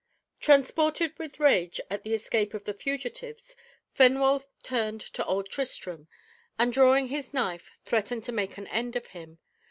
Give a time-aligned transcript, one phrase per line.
[0.39, 3.55] Transported with rage at the escape of the fugitives,
[3.95, 6.07] Fenwolf turned to old Tristram,
[6.57, 9.37] and drawing his knife, threatened to make an end of him.